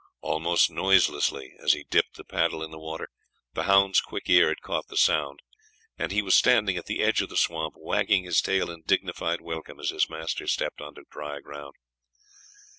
Almost 0.21 0.71
noiselessly 0.71 1.53
as 1.59 1.73
he 1.73 1.83
dipped 1.83 2.15
the 2.15 2.23
paddle 2.23 2.63
in 2.63 2.71
the 2.71 2.79
water, 2.79 3.07
the 3.53 3.65
hound's 3.65 4.01
quick 4.01 4.27
ear 4.31 4.47
had 4.47 4.61
caught 4.61 4.87
the 4.87 4.97
sound, 4.97 5.41
and 5.95 6.11
he 6.11 6.23
was 6.23 6.33
standing 6.33 6.75
at 6.75 6.87
the 6.87 7.03
edge 7.03 7.21
of 7.21 7.29
the 7.29 7.37
swamp, 7.37 7.75
wagging 7.77 8.23
his 8.23 8.41
tail 8.41 8.71
in 8.71 8.81
dignified 8.81 9.41
welcome 9.41 9.79
as 9.79 9.91
his 9.91 10.09
master 10.09 10.47
stepped 10.47 10.81
on 10.81 10.95
to 10.95 11.03
dry 11.11 11.37
land. 11.45 11.73